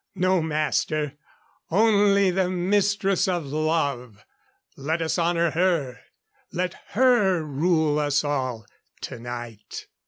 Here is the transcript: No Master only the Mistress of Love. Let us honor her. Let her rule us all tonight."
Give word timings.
No 0.15 0.41
Master 0.41 1.13
only 1.69 2.31
the 2.31 2.49
Mistress 2.49 3.27
of 3.27 3.45
Love. 3.45 4.25
Let 4.75 4.99
us 4.99 5.19
honor 5.19 5.51
her. 5.51 5.99
Let 6.51 6.73
her 6.93 7.43
rule 7.43 7.99
us 7.99 8.23
all 8.23 8.65
tonight." 8.99 9.85